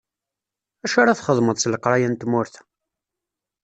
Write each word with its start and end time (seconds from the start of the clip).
Acu 0.85 0.97
ara 0.99 1.17
txedmeḍ 1.17 1.57
s 1.59 1.65
leqraya 1.71 2.07
n 2.09 2.15
tmurt-a? 2.15 2.61